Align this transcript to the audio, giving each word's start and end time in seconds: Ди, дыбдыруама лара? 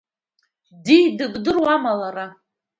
Ди, 0.85 0.99
дыбдыруама 1.17 1.93
лара? 1.99 2.27